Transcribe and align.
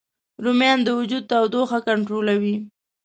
رومیان 0.43 0.79
د 0.83 0.89
وجود 0.99 1.23
تودوخه 1.31 1.79
کنټرولوي 1.87 2.55